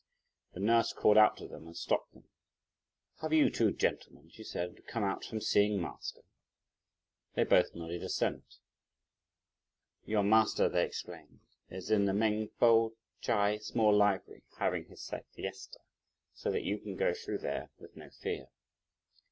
[0.53, 2.23] The nurse called out to them and stopped them,
[3.19, 6.21] "Have you two gentlemen," she said, "come out from seeing master?"
[7.35, 8.57] They both nodded assent.
[10.07, 15.77] "Your master," they explained, "is in the Meng P'o Chai small library having his siesta;
[16.33, 18.47] so that you can go through there with no fear."